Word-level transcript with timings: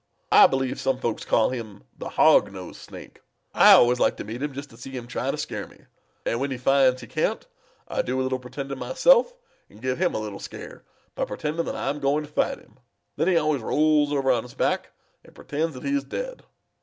I 0.31 0.47
believe 0.47 0.79
some 0.81 0.97
folks 0.97 1.25
call 1.25 1.51
him 1.51 1.83
the 1.95 2.09
Hog 2.09 2.51
nosed 2.51 2.81
Snake. 2.81 3.21
I 3.53 3.73
always 3.73 3.99
like 3.99 4.17
to 4.17 4.23
meet 4.23 4.41
him 4.41 4.51
just 4.51 4.71
to 4.71 4.77
see 4.77 4.89
him 4.89 5.05
try 5.05 5.29
to 5.29 5.37
scare 5.37 5.67
me, 5.67 5.85
and 6.25 6.39
when 6.39 6.49
he 6.49 6.57
finds 6.57 7.01
he 7.01 7.05
can't, 7.05 7.45
I 7.87 8.01
do 8.01 8.19
a 8.19 8.23
little 8.23 8.39
pretending 8.39 8.79
myself 8.79 9.35
and 9.69 9.79
give 9.79 9.99
him 9.99 10.15
a 10.15 10.19
little 10.19 10.39
scare 10.39 10.83
by 11.13 11.25
pretending 11.25 11.65
that 11.67 11.75
I 11.75 11.89
am 11.91 11.99
going 11.99 12.23
to 12.25 12.31
fight 12.31 12.57
him. 12.57 12.79
Then 13.15 13.27
he 13.27 13.37
always 13.37 13.61
rolls 13.61 14.11
over 14.11 14.31
on 14.31 14.41
his 14.41 14.55
back 14.55 14.89
and 15.23 15.35
pretends 15.35 15.75
that 15.75 15.83
he 15.85 15.95
is 15.95 16.03
dead. 16.03 16.45